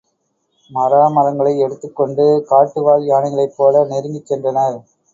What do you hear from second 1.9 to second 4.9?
கொண்டு காட்டுவாழ் யானைகளைப் போல நெருங்கிச் சென்றனர்.